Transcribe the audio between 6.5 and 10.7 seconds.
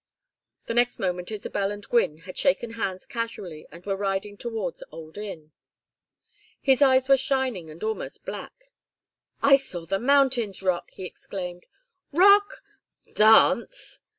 His eyes were shining and almost black. "I saw the mountains